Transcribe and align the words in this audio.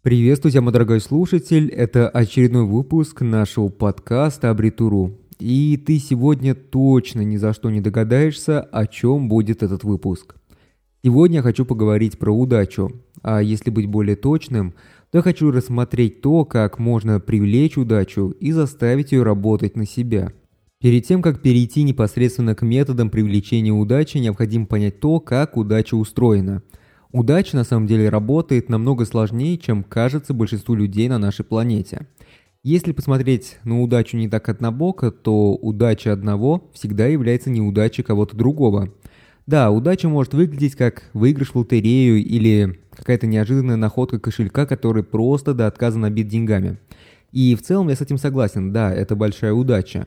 Приветствую 0.00 0.52
тебя, 0.52 0.62
мой 0.62 0.72
дорогой 0.72 1.00
слушатель. 1.00 1.68
Это 1.70 2.08
очередной 2.08 2.64
выпуск 2.64 3.20
нашего 3.20 3.68
подкаста 3.68 4.48
Абритуру. 4.48 5.18
И 5.40 5.76
ты 5.76 5.98
сегодня 5.98 6.54
точно 6.54 7.22
ни 7.22 7.36
за 7.36 7.52
что 7.52 7.68
не 7.68 7.80
догадаешься, 7.80 8.60
о 8.60 8.86
чем 8.86 9.28
будет 9.28 9.64
этот 9.64 9.82
выпуск. 9.82 10.36
Сегодня 11.02 11.38
я 11.38 11.42
хочу 11.42 11.64
поговорить 11.64 12.16
про 12.16 12.30
удачу. 12.30 12.92
А 13.22 13.42
если 13.42 13.70
быть 13.70 13.86
более 13.86 14.14
точным, 14.14 14.72
то 15.10 15.18
я 15.18 15.22
хочу 15.22 15.50
рассмотреть 15.50 16.20
то, 16.20 16.44
как 16.44 16.78
можно 16.78 17.18
привлечь 17.18 17.76
удачу 17.76 18.36
и 18.38 18.52
заставить 18.52 19.10
ее 19.10 19.24
работать 19.24 19.74
на 19.74 19.84
себя. 19.84 20.32
Перед 20.80 21.08
тем, 21.08 21.22
как 21.22 21.42
перейти 21.42 21.82
непосредственно 21.82 22.54
к 22.54 22.62
методам 22.62 23.10
привлечения 23.10 23.72
удачи, 23.72 24.18
необходимо 24.18 24.66
понять 24.66 25.00
то, 25.00 25.18
как 25.18 25.56
удача 25.56 25.96
устроена– 25.96 26.62
Удача 27.12 27.56
на 27.56 27.64
самом 27.64 27.86
деле 27.86 28.10
работает 28.10 28.68
намного 28.68 29.06
сложнее, 29.06 29.56
чем 29.56 29.82
кажется 29.82 30.34
большинству 30.34 30.74
людей 30.74 31.08
на 31.08 31.18
нашей 31.18 31.44
планете. 31.44 32.06
Если 32.62 32.92
посмотреть 32.92 33.56
на 33.64 33.80
удачу 33.80 34.16
не 34.16 34.28
так 34.28 34.48
однобоко, 34.48 35.10
то 35.10 35.54
удача 35.54 36.12
одного 36.12 36.68
всегда 36.74 37.06
является 37.06 37.48
неудачей 37.48 38.04
кого-то 38.04 38.36
другого. 38.36 38.92
Да, 39.46 39.70
удача 39.70 40.08
может 40.10 40.34
выглядеть 40.34 40.74
как 40.74 41.04
выигрыш 41.14 41.52
в 41.52 41.56
лотерею 41.56 42.18
или 42.18 42.78
какая-то 42.94 43.26
неожиданная 43.26 43.76
находка 43.76 44.18
кошелька, 44.18 44.66
который 44.66 45.02
просто 45.02 45.54
до 45.54 45.66
отказа 45.66 45.98
набит 45.98 46.28
деньгами. 46.28 46.76
И 47.32 47.54
в 47.54 47.62
целом 47.62 47.88
я 47.88 47.96
с 47.96 48.02
этим 48.02 48.18
согласен, 48.18 48.72
да, 48.72 48.92
это 48.92 49.16
большая 49.16 49.54
удача. 49.54 50.06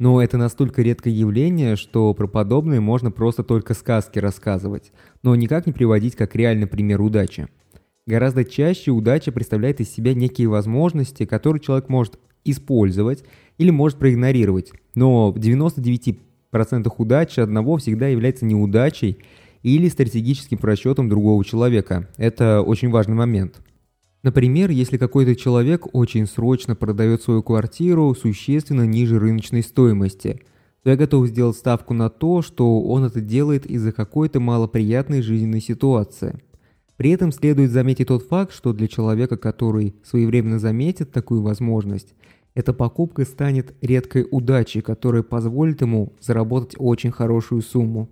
Но 0.00 0.22
это 0.22 0.38
настолько 0.38 0.80
редкое 0.80 1.12
явление, 1.12 1.76
что 1.76 2.14
про 2.14 2.26
подобное 2.26 2.80
можно 2.80 3.10
просто 3.10 3.44
только 3.44 3.74
сказки 3.74 4.18
рассказывать, 4.18 4.92
но 5.22 5.36
никак 5.36 5.66
не 5.66 5.74
приводить 5.74 6.16
как 6.16 6.34
реальный 6.34 6.66
пример 6.66 7.02
удачи. 7.02 7.48
Гораздо 8.06 8.46
чаще 8.46 8.92
удача 8.92 9.30
представляет 9.30 9.78
из 9.82 9.90
себя 9.90 10.14
некие 10.14 10.48
возможности, 10.48 11.26
которые 11.26 11.60
человек 11.60 11.90
может 11.90 12.18
использовать 12.46 13.24
или 13.58 13.68
может 13.68 13.98
проигнорировать. 13.98 14.72
Но 14.94 15.32
в 15.32 15.36
99% 15.36 16.16
удачи 16.96 17.40
одного 17.40 17.76
всегда 17.76 18.08
является 18.08 18.46
неудачей 18.46 19.18
или 19.62 19.86
стратегическим 19.88 20.56
просчетом 20.56 21.10
другого 21.10 21.44
человека. 21.44 22.08
Это 22.16 22.62
очень 22.62 22.88
важный 22.88 23.16
момент. 23.16 23.60
Например, 24.22 24.70
если 24.70 24.98
какой-то 24.98 25.34
человек 25.34 25.86
очень 25.94 26.26
срочно 26.26 26.76
продает 26.76 27.22
свою 27.22 27.42
квартиру 27.42 28.14
существенно 28.14 28.86
ниже 28.86 29.18
рыночной 29.18 29.62
стоимости, 29.62 30.40
то 30.82 30.90
я 30.90 30.96
готов 30.96 31.28
сделать 31.28 31.56
ставку 31.56 31.94
на 31.94 32.10
то, 32.10 32.42
что 32.42 32.82
он 32.82 33.04
это 33.04 33.20
делает 33.20 33.66
из-за 33.66 33.92
какой-то 33.92 34.40
малоприятной 34.40 35.22
жизненной 35.22 35.60
ситуации. 35.60 36.38
При 36.96 37.10
этом 37.10 37.32
следует 37.32 37.70
заметить 37.70 38.08
тот 38.08 38.24
факт, 38.24 38.52
что 38.52 38.74
для 38.74 38.86
человека, 38.86 39.38
который 39.38 39.94
своевременно 40.04 40.58
заметит 40.58 41.12
такую 41.12 41.40
возможность, 41.40 42.14
эта 42.54 42.74
покупка 42.74 43.24
станет 43.24 43.74
редкой 43.80 44.26
удачей, 44.30 44.82
которая 44.82 45.22
позволит 45.22 45.80
ему 45.80 46.12
заработать 46.20 46.74
очень 46.76 47.10
хорошую 47.10 47.62
сумму. 47.62 48.10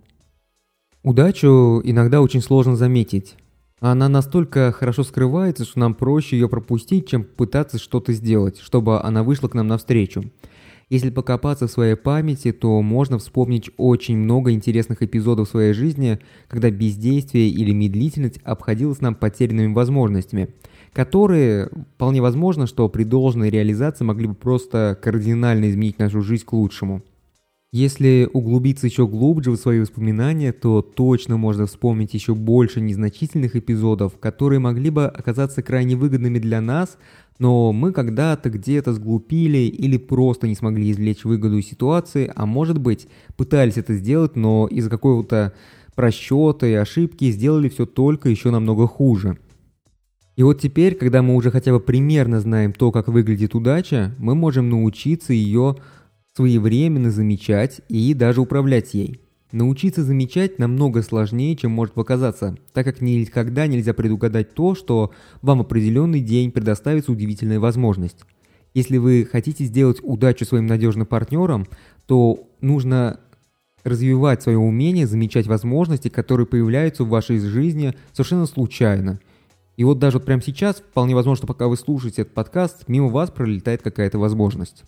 Удачу 1.03 1.81
иногда 1.83 2.21
очень 2.21 2.41
сложно 2.41 2.75
заметить. 2.75 3.35
Она 3.79 4.09
настолько 4.09 4.73
хорошо 4.73 5.03
скрывается, 5.03 5.63
что 5.63 5.79
нам 5.79 5.93
проще 5.93 6.37
ее 6.37 6.49
пропустить, 6.49 7.07
чем 7.07 7.23
пытаться 7.23 7.77
что-то 7.77 8.11
сделать, 8.11 8.59
чтобы 8.59 9.01
она 9.01 9.23
вышла 9.23 9.47
к 9.47 9.53
нам 9.53 9.67
навстречу. 9.67 10.23
Если 10.89 11.11
покопаться 11.11 11.67
в 11.67 11.71
своей 11.71 11.95
памяти, 11.95 12.51
то 12.51 12.81
можно 12.81 13.19
вспомнить 13.19 13.69
очень 13.77 14.17
много 14.17 14.51
интересных 14.51 15.03
эпизодов 15.03 15.47
своей 15.47 15.73
жизни, 15.73 16.19
когда 16.47 16.71
бездействие 16.71 17.47
или 17.49 17.71
медлительность 17.71 18.39
обходилось 18.43 18.99
нам 18.99 19.13
потерянными 19.13 19.73
возможностями, 19.73 20.49
которые, 20.91 21.69
вполне 21.95 22.21
возможно, 22.21 22.65
что 22.65 22.89
при 22.89 23.03
должной 23.03 23.51
реализации 23.51 24.03
могли 24.03 24.27
бы 24.27 24.33
просто 24.33 24.97
кардинально 25.01 25.69
изменить 25.69 25.99
нашу 25.99 26.21
жизнь 26.21 26.43
к 26.43 26.53
лучшему. 26.53 27.03
Если 27.71 28.27
углубиться 28.33 28.87
еще 28.87 29.07
глубже 29.07 29.51
в 29.51 29.57
свои 29.57 29.79
воспоминания, 29.79 30.51
то 30.51 30.81
точно 30.81 31.37
можно 31.37 31.67
вспомнить 31.67 32.15
еще 32.15 32.33
больше 32.33 32.81
незначительных 32.81 33.55
эпизодов, 33.55 34.17
которые 34.17 34.57
могли 34.57 34.89
бы 34.89 35.05
оказаться 35.05 35.61
крайне 35.61 35.95
выгодными 35.95 36.39
для 36.39 36.61
нас, 36.61 36.97
но 37.37 37.71
мы 37.71 37.91
когда-то 37.91 38.49
где-то 38.49 38.93
сглупили 38.93 39.59
или 39.59 39.97
просто 39.97 40.47
не 40.47 40.55
смогли 40.55 40.89
извлечь 40.91 41.25
выгоду 41.25 41.59
из 41.59 41.67
ситуации, 41.67 42.31
а 42.35 42.47
может 42.47 42.79
быть 42.79 43.07
пытались 43.37 43.77
это 43.77 43.93
сделать, 43.93 44.35
но 44.35 44.65
из-за 44.65 44.89
какого-то 44.89 45.53
просчета 45.93 46.65
и 46.65 46.73
ошибки 46.73 47.29
сделали 47.29 47.69
все 47.69 47.85
только 47.85 48.29
еще 48.29 48.49
намного 48.49 48.87
хуже. 48.87 49.37
И 50.35 50.41
вот 50.41 50.59
теперь, 50.59 50.95
когда 50.95 51.21
мы 51.21 51.35
уже 51.35 51.51
хотя 51.51 51.71
бы 51.71 51.79
примерно 51.79 52.39
знаем 52.39 52.73
то, 52.73 52.91
как 52.91 53.09
выглядит 53.09 53.53
удача, 53.53 54.15
мы 54.17 54.33
можем 54.33 54.69
научиться 54.69 55.33
ее 55.33 55.75
своевременно 56.39 57.11
замечать 57.11 57.81
и 57.89 58.13
даже 58.13 58.39
управлять 58.39 58.93
ей. 58.93 59.19
Научиться 59.51 60.05
замечать 60.05 60.57
намного 60.57 61.01
сложнее, 61.01 61.57
чем 61.57 61.71
может 61.71 61.93
показаться, 61.93 62.55
так 62.71 62.85
как 62.85 63.01
никогда 63.01 63.67
нельзя 63.67 63.93
предугадать 63.93 64.53
то, 64.53 64.73
что 64.73 65.11
вам 65.41 65.59
определенный 65.59 66.21
день 66.21 66.53
предоставится 66.53 67.11
удивительная 67.11 67.59
возможность. 67.59 68.19
Если 68.73 68.95
вы 68.95 69.27
хотите 69.29 69.65
сделать 69.65 69.97
удачу 70.01 70.45
своим 70.45 70.65
надежным 70.65 71.05
партнером, 71.05 71.67
то 72.05 72.47
нужно 72.61 73.19
развивать 73.83 74.41
свое 74.41 74.59
умение 74.59 75.07
замечать 75.07 75.45
возможности, 75.45 76.07
которые 76.07 76.47
появляются 76.47 77.03
в 77.03 77.09
вашей 77.09 77.39
жизни 77.39 77.95
совершенно 78.13 78.45
случайно. 78.45 79.19
И 79.75 79.83
вот 79.83 79.99
даже 79.99 80.19
вот 80.19 80.25
прямо 80.25 80.41
сейчас, 80.41 80.77
вполне 80.77 81.15
возможно, 81.15 81.39
что 81.39 81.47
пока 81.47 81.67
вы 81.67 81.75
слушаете 81.75 82.21
этот 82.21 82.33
подкаст, 82.33 82.87
мимо 82.87 83.09
вас 83.09 83.29
пролетает 83.29 83.81
какая-то 83.81 84.19
возможность. 84.19 84.85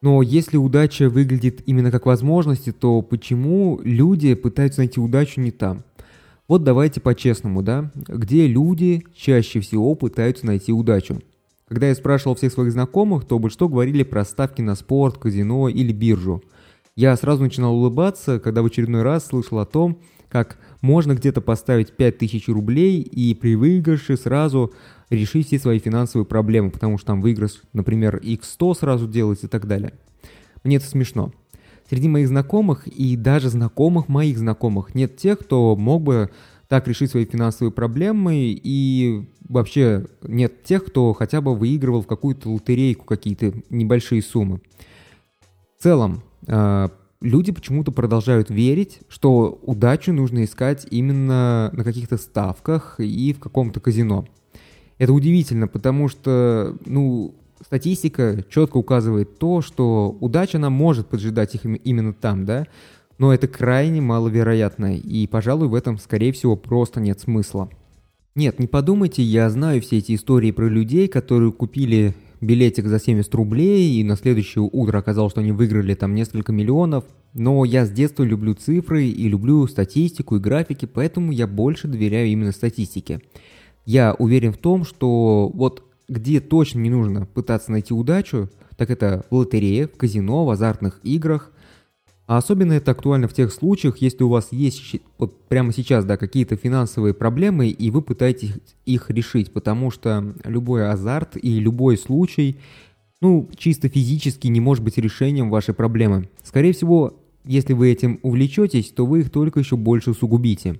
Но 0.00 0.22
если 0.22 0.56
удача 0.56 1.08
выглядит 1.08 1.62
именно 1.66 1.90
как 1.90 2.06
возможности, 2.06 2.72
то 2.72 3.02
почему 3.02 3.80
люди 3.82 4.34
пытаются 4.34 4.80
найти 4.80 5.00
удачу 5.00 5.40
не 5.40 5.50
там? 5.50 5.82
Вот 6.46 6.62
давайте 6.62 7.00
по-честному, 7.00 7.62
да? 7.62 7.90
Где 7.94 8.46
люди 8.46 9.04
чаще 9.14 9.60
всего 9.60 9.94
пытаются 9.94 10.46
найти 10.46 10.72
удачу? 10.72 11.20
Когда 11.66 11.88
я 11.88 11.94
спрашивал 11.94 12.34
всех 12.34 12.52
своих 12.52 12.72
знакомых, 12.72 13.26
то 13.26 13.38
большинство 13.38 13.68
говорили 13.68 14.02
про 14.02 14.24
ставки 14.24 14.62
на 14.62 14.74
спорт, 14.74 15.18
казино 15.18 15.68
или 15.68 15.92
биржу. 15.92 16.42
Я 16.98 17.16
сразу 17.16 17.44
начинал 17.44 17.76
улыбаться, 17.76 18.40
когда 18.40 18.60
в 18.60 18.66
очередной 18.66 19.02
раз 19.02 19.26
слышал 19.26 19.60
о 19.60 19.64
том, 19.64 20.00
как 20.28 20.58
можно 20.80 21.14
где-то 21.14 21.40
поставить 21.40 21.92
5000 21.92 22.48
рублей 22.48 23.02
и 23.02 23.36
при 23.36 23.54
выигрыше 23.54 24.16
сразу 24.16 24.72
решить 25.08 25.46
все 25.46 25.60
свои 25.60 25.78
финансовые 25.78 26.26
проблемы, 26.26 26.72
потому 26.72 26.98
что 26.98 27.06
там 27.06 27.20
выигрыш, 27.20 27.62
например, 27.72 28.16
x100 28.16 28.74
сразу 28.74 29.06
делать 29.06 29.44
и 29.44 29.46
так 29.46 29.68
далее. 29.68 29.92
Мне 30.64 30.78
это 30.78 30.86
смешно. 30.86 31.32
Среди 31.88 32.08
моих 32.08 32.26
знакомых 32.26 32.88
и 32.88 33.14
даже 33.16 33.48
знакомых 33.48 34.08
моих 34.08 34.36
знакомых 34.36 34.96
нет 34.96 35.16
тех, 35.16 35.38
кто 35.38 35.76
мог 35.76 36.02
бы 36.02 36.30
так 36.66 36.88
решить 36.88 37.12
свои 37.12 37.26
финансовые 37.26 37.70
проблемы, 37.70 38.58
и 38.60 39.30
вообще 39.48 40.04
нет 40.24 40.64
тех, 40.64 40.84
кто 40.84 41.12
хотя 41.12 41.40
бы 41.42 41.54
выигрывал 41.54 42.02
в 42.02 42.08
какую-то 42.08 42.50
лотерейку 42.50 43.04
какие-то 43.04 43.54
небольшие 43.70 44.20
суммы. 44.20 44.60
В 45.78 45.82
целом, 45.84 46.24
люди 47.20 47.52
почему-то 47.52 47.90
продолжают 47.92 48.50
верить, 48.50 49.00
что 49.08 49.58
удачу 49.62 50.12
нужно 50.12 50.44
искать 50.44 50.86
именно 50.90 51.70
на 51.72 51.84
каких-то 51.84 52.16
ставках 52.16 53.00
и 53.00 53.32
в 53.32 53.40
каком-то 53.40 53.80
казино. 53.80 54.26
Это 54.98 55.12
удивительно, 55.12 55.68
потому 55.68 56.08
что, 56.08 56.76
ну, 56.86 57.34
статистика 57.64 58.44
четко 58.50 58.76
указывает 58.76 59.38
то, 59.38 59.62
что 59.62 60.16
удача 60.20 60.58
нам 60.58 60.72
может 60.72 61.08
поджидать 61.08 61.54
их 61.54 61.64
именно 61.64 62.12
там, 62.12 62.44
да, 62.44 62.66
но 63.18 63.34
это 63.34 63.48
крайне 63.48 64.00
маловероятно, 64.00 64.96
и, 64.96 65.26
пожалуй, 65.26 65.66
в 65.66 65.74
этом, 65.74 65.98
скорее 65.98 66.32
всего, 66.32 66.56
просто 66.56 67.00
нет 67.00 67.18
смысла. 67.18 67.68
Нет, 68.36 68.60
не 68.60 68.68
подумайте, 68.68 69.22
я 69.22 69.50
знаю 69.50 69.80
все 69.82 69.98
эти 69.98 70.14
истории 70.14 70.52
про 70.52 70.68
людей, 70.68 71.08
которые 71.08 71.50
купили 71.50 72.14
билетик 72.40 72.86
за 72.86 72.98
70 72.98 73.34
рублей, 73.34 74.00
и 74.00 74.04
на 74.04 74.16
следующее 74.16 74.68
утро 74.70 74.98
оказалось, 74.98 75.32
что 75.32 75.40
они 75.40 75.52
выиграли 75.52 75.94
там 75.94 76.14
несколько 76.14 76.52
миллионов. 76.52 77.04
Но 77.34 77.64
я 77.64 77.84
с 77.84 77.90
детства 77.90 78.22
люблю 78.22 78.54
цифры 78.54 79.06
и 79.06 79.28
люблю 79.28 79.66
статистику 79.66 80.36
и 80.36 80.40
графики, 80.40 80.86
поэтому 80.86 81.32
я 81.32 81.46
больше 81.46 81.88
доверяю 81.88 82.28
именно 82.28 82.52
статистике. 82.52 83.20
Я 83.84 84.14
уверен 84.14 84.52
в 84.52 84.58
том, 84.58 84.84
что 84.84 85.50
вот 85.52 85.84
где 86.08 86.40
точно 86.40 86.80
не 86.80 86.90
нужно 86.90 87.26
пытаться 87.26 87.70
найти 87.70 87.92
удачу, 87.92 88.48
так 88.76 88.90
это 88.90 89.24
в 89.30 89.34
лотерее, 89.34 89.88
в 89.88 89.96
казино, 89.96 90.44
в 90.44 90.50
азартных 90.50 91.00
играх. 91.02 91.52
А 92.28 92.36
особенно 92.36 92.74
это 92.74 92.90
актуально 92.90 93.26
в 93.26 93.32
тех 93.32 93.50
случаях, 93.50 94.02
если 94.02 94.22
у 94.22 94.28
вас 94.28 94.48
есть 94.50 94.96
вот 95.16 95.48
прямо 95.48 95.72
сейчас 95.72 96.04
да, 96.04 96.18
какие-то 96.18 96.56
финансовые 96.56 97.14
проблемы, 97.14 97.68
и 97.68 97.90
вы 97.90 98.02
пытаетесь 98.02 98.52
их 98.84 99.08
решить, 99.08 99.50
потому 99.50 99.90
что 99.90 100.34
любой 100.44 100.90
азарт 100.90 101.38
и 101.42 101.58
любой 101.58 101.96
случай, 101.96 102.58
ну, 103.22 103.48
чисто 103.56 103.88
физически 103.88 104.46
не 104.48 104.60
может 104.60 104.84
быть 104.84 104.98
решением 104.98 105.48
вашей 105.48 105.72
проблемы. 105.72 106.28
Скорее 106.44 106.74
всего, 106.74 107.18
если 107.46 107.72
вы 107.72 107.90
этим 107.90 108.20
увлечетесь, 108.22 108.90
то 108.90 109.06
вы 109.06 109.20
их 109.20 109.30
только 109.30 109.60
еще 109.60 109.78
больше 109.78 110.10
усугубите. 110.10 110.78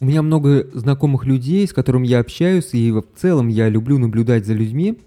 У 0.00 0.06
меня 0.06 0.22
много 0.22 0.68
знакомых 0.74 1.24
людей, 1.24 1.68
с 1.68 1.72
которыми 1.72 2.08
я 2.08 2.18
общаюсь, 2.18 2.70
и 2.74 2.90
в 2.90 3.04
целом 3.14 3.46
я 3.46 3.68
люблю 3.68 3.96
наблюдать 3.98 4.44
за 4.44 4.54
людьми. 4.54 4.98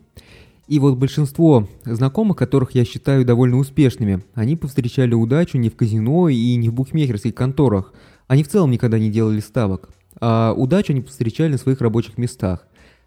И 0.68 0.80
вот 0.80 0.98
большинство 0.98 1.68
знакомых, 1.83 2.38
которых 2.38 2.71
я 2.71 2.86
считаю 2.86 3.25
довольно 3.25 3.57
успешными, 3.57 4.24
они 4.33 4.56
повстречали 4.56 5.13
удачу 5.13 5.57
не 5.57 5.69
в 5.69 5.75
казино 5.75 6.30
и 6.30 6.56
не 6.56 6.69
в 6.69 6.74
букмекерских 6.74 7.36
конторах. 7.36 7.94
Они 8.27 8.44
в 8.44 8.48
целом 8.48 8.71
никогда 8.71 8.98
не 8.98 9.12
делали 9.12 9.42
ставок. 9.42 9.89
А 10.21 10.54
удачу 10.56 10.94
они 10.94 11.01
повстречали 11.01 11.54
на 11.54 11.57
своих 11.57 11.81
рабочих 11.81 12.18
местах. 12.18 12.65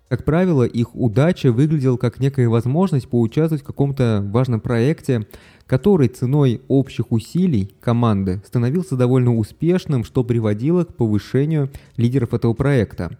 Как 0.09 0.25
правило, 0.25 0.63
их 0.63 0.95
удача 0.95 1.51
выглядела 1.51 1.97
как 1.97 2.21
некая 2.21 2.49
возможность 2.49 3.09
поучаствовать 3.09 3.63
в 3.63 3.67
каком-то 3.67 4.25
важном 4.31 4.61
проекте, 4.61 5.27
который 5.67 6.09
ценой 6.09 6.61
общих 6.69 7.11
усилий 7.11 7.73
команды 7.81 8.41
становился 8.47 8.97
довольно 8.97 9.37
успешным, 9.37 10.05
что 10.05 10.23
приводило 10.23 10.85
к 10.85 10.95
повышению 10.95 11.71
лидеров 11.97 12.35
этого 12.35 12.53
проекта. 12.53 13.19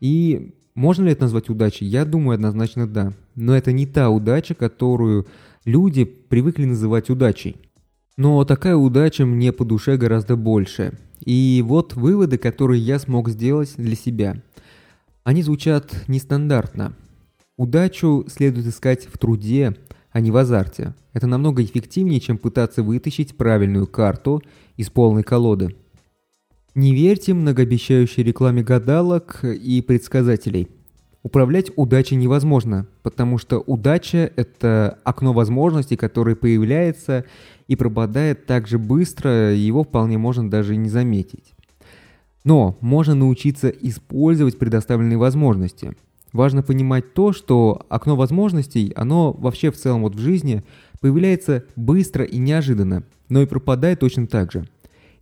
И 0.00 0.54
можно 0.74 1.04
ли 1.04 1.12
это 1.12 1.22
назвать 1.22 1.48
удачей? 1.48 1.86
Я 1.86 2.04
думаю, 2.04 2.34
однозначно 2.34 2.86
да. 2.86 3.12
Но 3.34 3.54
это 3.56 3.72
не 3.72 3.86
та 3.86 4.10
удача, 4.10 4.54
которую 4.54 5.26
люди 5.64 6.04
привыкли 6.04 6.64
называть 6.64 7.10
удачей. 7.10 7.56
Но 8.16 8.44
такая 8.44 8.76
удача 8.76 9.24
мне 9.26 9.52
по 9.52 9.64
душе 9.64 9.96
гораздо 9.96 10.36
больше. 10.36 10.98
И 11.24 11.62
вот 11.66 11.94
выводы, 11.94 12.38
которые 12.38 12.80
я 12.82 12.98
смог 12.98 13.28
сделать 13.28 13.74
для 13.76 13.96
себя– 13.96 14.42
они 15.24 15.42
звучат 15.42 16.04
нестандартно. 16.08 16.94
Удачу 17.56 18.24
следует 18.28 18.66
искать 18.66 19.06
в 19.06 19.18
труде, 19.18 19.76
а 20.10 20.20
не 20.20 20.32
в 20.32 20.36
азарте. 20.36 20.94
Это 21.12 21.28
намного 21.28 21.62
эффективнее, 21.62 22.18
чем 22.18 22.38
пытаться 22.38 22.82
вытащить 22.82 23.36
правильную 23.36 23.86
карту 23.86 24.42
из 24.76 24.90
полной 24.90 25.22
колоды. 25.22 25.76
Не 26.74 26.94
верьте 26.94 27.34
многообещающей 27.34 28.22
рекламе 28.22 28.62
гадалок 28.62 29.44
и 29.44 29.82
предсказателей. 29.82 30.68
Управлять 31.22 31.70
удачей 31.76 32.16
невозможно, 32.16 32.86
потому 33.02 33.36
что 33.36 33.58
удача– 33.60 34.32
это 34.36 34.98
окно 35.04 35.34
возможностей, 35.34 35.96
которое 35.96 36.34
появляется 36.34 37.26
и 37.68 37.76
пропадает 37.76 38.46
так 38.46 38.66
же 38.68 38.78
быстро, 38.78 39.54
его 39.54 39.84
вполне 39.84 40.16
можно 40.16 40.48
даже 40.50 40.76
не 40.76 40.88
заметить. 40.88 41.52
Но 42.42 42.78
можно 42.80 43.14
научиться 43.14 43.68
использовать 43.68 44.58
предоставленные 44.58 45.18
возможности. 45.18 45.94
Важно 46.32 46.62
понимать 46.62 47.12
то, 47.12 47.34
что 47.34 47.84
окно 47.90 48.16
возможностей, 48.16 48.94
оно 48.96 49.32
вообще 49.32 49.70
в 49.70 49.76
целом 49.76 50.02
вот 50.02 50.14
в 50.14 50.20
жизни 50.20 50.64
появляется 51.02 51.66
быстро 51.76 52.24
и 52.24 52.38
неожиданно, 52.38 53.02
но 53.28 53.42
и 53.42 53.46
пропадает 53.46 54.00
точно 54.00 54.26
так 54.26 54.50
же. 54.52 54.66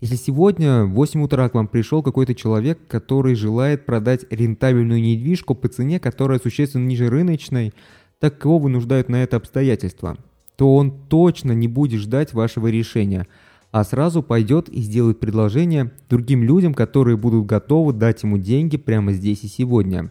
Если 0.00 0.16
сегодня 0.16 0.84
в 0.84 0.90
8 0.90 1.22
утра 1.22 1.48
к 1.48 1.54
вам 1.54 1.68
пришел 1.68 2.02
какой-то 2.02 2.34
человек, 2.34 2.78
который 2.88 3.34
желает 3.34 3.84
продать 3.84 4.24
рентабельную 4.30 5.00
недвижку 5.00 5.54
по 5.54 5.68
цене, 5.68 6.00
которая 6.00 6.38
существенно 6.38 6.86
ниже 6.86 7.08
рыночной, 7.08 7.74
так 8.18 8.42
его 8.44 8.58
вынуждают 8.58 9.08
на 9.08 9.22
это 9.22 9.36
обстоятельства, 9.36 10.16
то 10.56 10.74
он 10.74 11.06
точно 11.08 11.52
не 11.52 11.68
будет 11.68 12.00
ждать 12.00 12.32
вашего 12.32 12.68
решения– 12.68 13.26
а 13.72 13.84
сразу 13.84 14.22
пойдет 14.22 14.68
и 14.68 14.80
сделает 14.80 15.20
предложение 15.20 15.92
другим 16.08 16.42
людям, 16.42 16.74
которые 16.74 17.16
будут 17.16 17.46
готовы 17.46 17.92
дать 17.92 18.22
ему 18.22 18.38
деньги 18.38 18.76
прямо 18.76 19.12
здесь 19.12 19.44
и 19.44 19.48
сегодня. 19.48 20.10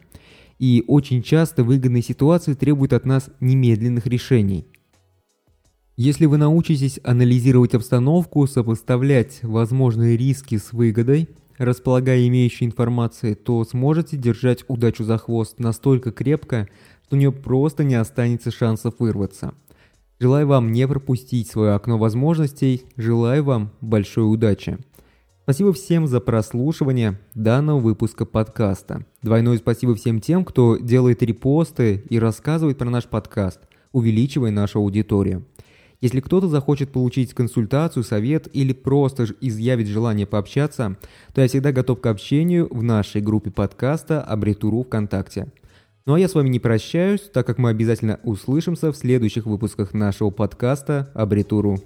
И 0.59 0.83
очень 0.87 1.23
часто 1.23 1.63
выгодные 1.63 2.03
ситуации 2.03 2.53
требуют 2.53 2.93
от 2.93 3.05
нас 3.05 3.29
немедленных 3.39 4.07
решений. 4.07 4.65
Если 5.99 6.27
вы 6.27 6.37
научитесь 6.37 6.97
анализировать 7.03 7.73
обстановку, 7.73 8.47
сопоставлять 8.47 9.39
возможные 9.43 10.15
риски 10.15 10.57
с 10.57 10.71
выгодой, 10.71 11.27
располагая 11.57 12.25
имеющей 12.25 12.63
информацией, 12.63 13.35
то 13.35 13.65
сможете 13.65 14.15
держать 14.15 14.63
удачу 14.69 15.03
за 15.03 15.17
хвост 15.17 15.59
настолько 15.59 16.13
крепко, 16.13 16.69
что 17.03 17.17
у 17.17 17.19
нее 17.19 17.33
просто 17.33 17.83
не 17.83 17.95
останется 17.95 18.49
шансов 18.49 18.95
вырваться– 18.99 19.53
Желаю 20.21 20.47
вам 20.47 20.73
не 20.73 20.85
пропустить 20.85 21.49
свое 21.49 21.71
окно 21.71 21.97
возможностей. 21.97 22.83
Желаю 22.97 23.41
вам 23.45 23.71
большой 23.79 24.29
удачи. 24.29 24.77
Спасибо 25.43 25.71
всем 25.71 26.07
за 26.07 26.19
прослушивание 26.19 27.17
данного 27.35 27.79
выпуска 27.79 28.25
подкаста. 28.25 29.05
Двойное 29.21 29.57
спасибо 29.57 29.95
всем 29.95 30.19
тем, 30.19 30.43
кто 30.43 30.75
делает 30.75 31.23
репосты 31.23 32.03
и 32.09 32.19
рассказывает 32.19 32.77
про 32.77 32.89
наш 32.89 33.05
подкаст, 33.05 33.61
увеличивая 33.93 34.51
нашу 34.51 34.79
аудиторию. 34.79 35.45
Если 36.01 36.21
кто-то 36.21 36.47
захочет 36.47 36.91
получить 36.91 37.33
консультацию, 37.33 38.03
совет 38.03 38.47
или 38.53 38.71
просто 38.71 39.27
изъявить 39.41 39.87
желание 39.87 40.25
пообщаться, 40.25 40.95
то 41.33 41.41
я 41.41 41.47
всегда 41.47 41.73
готов 41.73 41.99
к 41.99 42.05
общению 42.05 42.73
в 42.73 42.81
нашей 42.81 43.21
группе 43.21 43.51
подкаста 43.51 44.21
Абритуру 44.21 44.83
ВКонтакте. 44.83 45.51
Ну 46.05 46.13
а 46.13 46.19
я 46.19 46.29
с 46.29 46.35
вами 46.35 46.47
не 46.47 46.59
прощаюсь, 46.59 47.21
так 47.21 47.45
как 47.45 47.57
мы 47.57 47.69
обязательно 47.69 48.19
услышимся 48.23 48.93
в 48.93 48.97
следующих 48.97 49.45
выпусках 49.45 49.93
нашего 49.93 50.29
подкаста 50.29 51.11
«Абритуру». 51.13 51.79